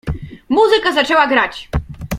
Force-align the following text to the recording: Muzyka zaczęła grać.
Muzyka 0.49 0.93
zaczęła 0.93 1.27
grać. 1.27 1.69